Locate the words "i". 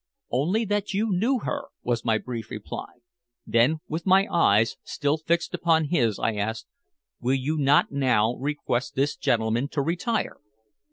6.17-6.33